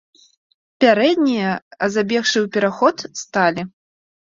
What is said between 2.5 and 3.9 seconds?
пераход, сталі.